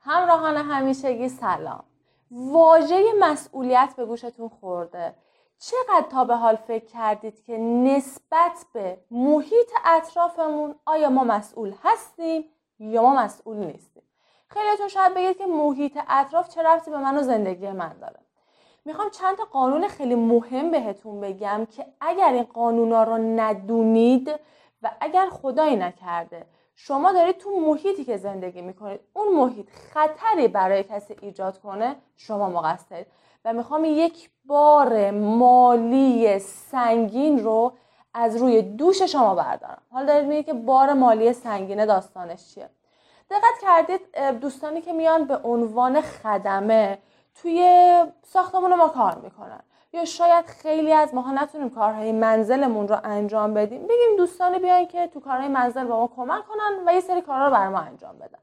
[0.00, 1.84] همراهان همیشگی سلام.
[2.30, 5.14] واژه مسئولیت به گوشتون خورده.
[5.58, 12.44] چقدر تا به حال فکر کردید که نسبت به محیط اطرافمون آیا ما مسئول هستیم
[12.78, 14.02] یا ما مسئول نیستیم؟
[14.48, 18.20] خیلیتون شاید بگید که محیط اطراف چه رفتی به من و زندگی من داره.
[18.84, 24.30] می‌خوام چند تا قانون خیلی مهم بهتون بگم که اگر این قانونا رو ندونید
[24.82, 26.46] و اگر خدایی نکرده
[26.82, 32.50] شما دارید تو محیطی که زندگی می‌کنید اون محیط خطری برای کسی ایجاد کنه شما
[32.50, 33.06] مقصرید.
[33.44, 37.72] و می‌خوام یک بار مالی سنگین رو
[38.14, 39.82] از روی دوش شما بردارم.
[39.90, 42.70] حالا دارید میگید که بار مالی سنگینه داستانش چیه؟
[43.30, 46.98] دقت کردید دوستانی که میان به عنوان خدمه
[47.42, 49.62] توی ساختمون ما کار می‌کنن.
[49.92, 55.06] یا شاید خیلی از ماها نتونیم کارهای منزلمون رو انجام بدیم بگیم دوستانی بیاین که
[55.06, 58.18] تو کارهای منزل با ما کمک کنن و یه سری کارها رو برای ما انجام
[58.18, 58.38] بدن.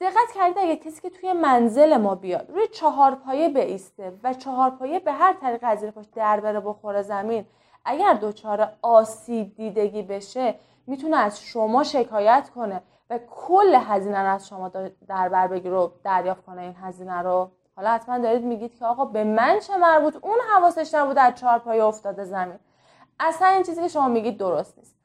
[0.00, 4.70] دقت کردید اگه کسی که توی منزل ما بیاد روی چهار پایه بیسته و چهار
[4.70, 7.46] پایه به هر طریق از زیر پاش در بره بخوره زمین
[7.84, 10.54] اگر دچار آسیب دیدگی بشه
[10.86, 14.68] می‌تونه از شما شکایت کنه و کل هزینه رو از شما
[15.08, 17.50] در بر بگیره و دریافت کنه این هزینه رو.
[17.76, 21.58] حالا حتما دارید میگید که آقا به من چه مربوط؟ اون حواسش نبود از چهار
[21.58, 22.58] پایه افتاده زمین.
[23.20, 24.96] اصلا این چیزی که شما میگید درست نیست.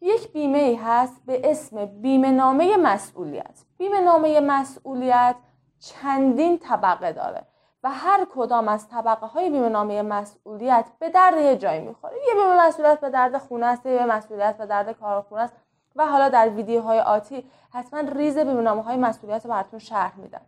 [0.00, 3.64] یک بیمه ای هست به اسم بیمه نامه مسئولیت.
[3.78, 5.36] بیمه نامه مسئولیت
[5.80, 7.46] چندین طبقه داره
[7.84, 12.14] و هر کدام از طبقه های بیمه نامه مسئولیت به درد یه جایی می‌خوره.
[12.28, 15.54] یه بیمه مسئولیت به درد خونه است یه مسئولیت به درد کارخونه است.
[15.96, 20.40] و حالا در ویدیوهای آتی حتما ریز بیمه نامه های مسئولیت رو براتون شرح میدم.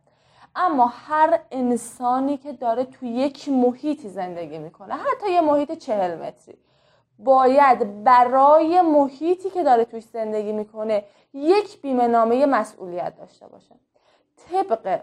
[0.56, 6.58] اما هر انسانی که داره تو یک محیطی زندگی می‌کنه حتی یه محیط چهل متری
[7.18, 13.74] باید برای محیطی که داره توش زندگی می‌کنه یک بیمه نامه مسئولیت داشته باشه.
[14.50, 15.00] طبق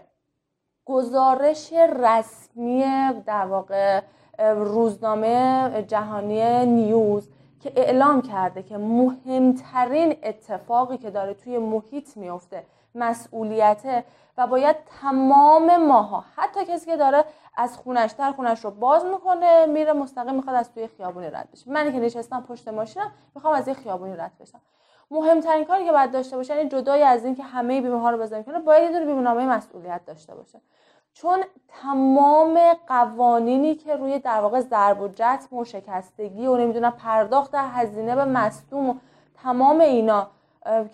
[0.84, 2.84] گزارش رسمی
[3.26, 4.00] در واقع
[4.54, 7.28] روزنامه جهانی نیوز
[7.60, 12.64] که اعلام کرده که مهمترین اتفاقی که داره توی محیط میفته
[12.94, 14.04] مسئولیته
[14.38, 17.24] و باید تمام ماها حتی کسی که داره
[17.56, 21.70] از خونش در خونش رو باز می‌کنه میره مستقیم می‌خواد از توی خیابونی رد بشه.
[21.70, 24.60] من که نشستم پشت ماشینم می‌خوام از یه خیابونی رد بشم.
[25.10, 28.44] مهمترین کاری که باید داشته باشه یعنی جدای از اینکه همه بیمه ها رو بزنیم
[28.44, 30.60] کنه باید یه دونه بیمه مسئولیت داشته باشه.
[31.14, 37.54] چون تمام قوانینی که روی در واقع ضرب و جتم و شکستگی و نمی‌دونم پرداخت
[37.54, 38.94] هزینه به مصدوم و
[39.42, 40.30] تمام اینا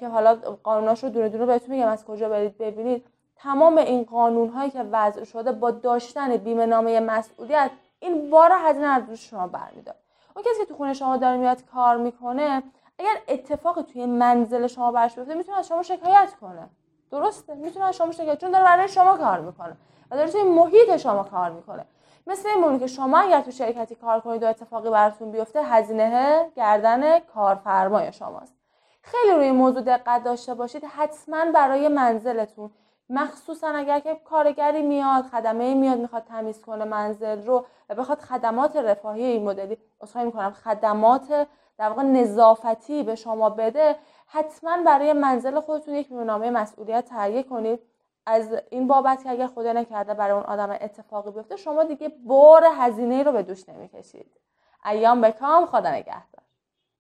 [0.01, 3.07] که حالا قانوناش رو دونه دونه بهتون میگم از کجا برید ببینید.
[3.37, 7.71] تمام این قانون هایی که وضع شده با داشتن بیمه نامه مسئولیت
[8.01, 9.99] این بار هزینه از دوش شما برمیداره.
[10.37, 12.63] اون کسی که تو خونه شما داره میاد کار می‌کنه
[12.99, 16.69] اگر اتفاق توی منزل شما برش بیفته می‌تونه از شما شکایت کنه.
[17.11, 19.77] درسته؟ می‌تونه از شما شکایت چون داره برای شما کار می‌کنه
[20.11, 21.85] و داره توی محیط شما کار می‌کنه.
[22.27, 27.19] مثل این که شما اگر تو شرکتی کار کنید و اتفاقی براتون بیفته هزینه گردن
[27.19, 28.58] کارفرمای شماست.
[29.03, 32.71] خیلی روی موضوع دقت داشته باشید حتما برای منزلتون.
[33.11, 38.77] مخصوصا اگر که کارگری میاد خدمه میاد می‌خواد تمیز کنه منزل رو و بخواد خدمات
[38.77, 41.49] رفاهی این مدلی اصخایی می‌کنم خدمات
[41.79, 47.81] در واقع نظافتی به شما بده حتما برای منزل خودتون یک بیمهنامه مسئولیت تهیه کنید.
[48.27, 52.65] از این بابت که اگر خدا نکرده برای اون آدم اتفاقی بیفته شما دیگه بار
[52.79, 54.33] هزینه رو به دوش نمی‌کشید.
[54.85, 56.43] ایام بکام خدا نگهدار.